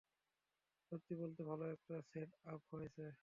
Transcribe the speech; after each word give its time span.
সত্যি 0.91 1.13
বলতে, 1.15 1.41
ভালো 1.43 1.65
একটা 1.71 1.95
সেট-আপ 2.09 2.61
হয়েছে। 2.71 3.03